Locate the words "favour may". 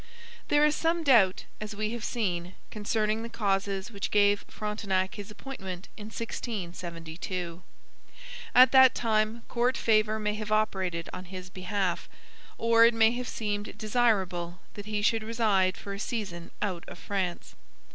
9.77-10.33